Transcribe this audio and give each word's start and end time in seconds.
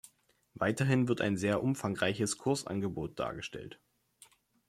Weiterhin 0.55 1.07
wird 1.07 1.21
ein 1.21 1.37
sehr 1.37 1.61
umfangreiches 1.61 2.39
Kursangebot 2.39 3.19
dargestellt. 3.19 3.79